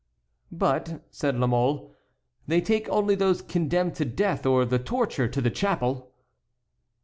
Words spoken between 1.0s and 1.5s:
said La